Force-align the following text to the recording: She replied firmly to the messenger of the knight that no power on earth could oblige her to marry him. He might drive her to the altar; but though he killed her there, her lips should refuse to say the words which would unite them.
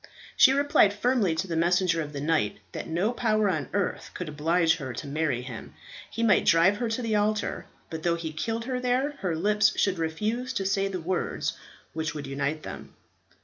She 0.35 0.51
replied 0.51 0.95
firmly 0.95 1.35
to 1.35 1.47
the 1.47 1.55
messenger 1.55 2.01
of 2.01 2.11
the 2.11 2.21
knight 2.21 2.57
that 2.71 2.87
no 2.87 3.13
power 3.13 3.47
on 3.51 3.69
earth 3.71 4.09
could 4.15 4.27
oblige 4.29 4.77
her 4.77 4.93
to 4.93 5.05
marry 5.05 5.43
him. 5.43 5.75
He 6.09 6.23
might 6.23 6.43
drive 6.45 6.77
her 6.77 6.89
to 6.89 7.03
the 7.03 7.15
altar; 7.15 7.67
but 7.91 8.01
though 8.01 8.15
he 8.15 8.33
killed 8.33 8.65
her 8.65 8.79
there, 8.79 9.11
her 9.19 9.35
lips 9.35 9.79
should 9.79 9.99
refuse 9.99 10.53
to 10.53 10.65
say 10.65 10.87
the 10.87 10.99
words 11.01 11.53
which 11.93 12.15
would 12.15 12.25
unite 12.25 12.63
them. 12.63 12.95